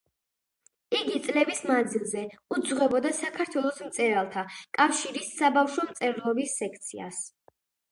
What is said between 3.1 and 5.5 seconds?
საქართველოს მწერალთა კავშირის